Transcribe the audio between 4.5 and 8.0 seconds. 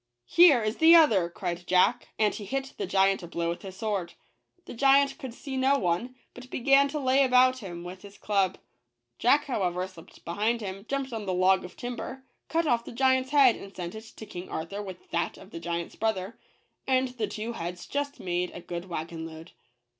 The giant could see no one, but began to lay about him